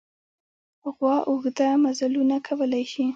غوا 0.95 1.15
اوږده 1.29 1.69
مزلونه 1.85 2.35
کولی 2.47 2.83
شي. 2.91 3.05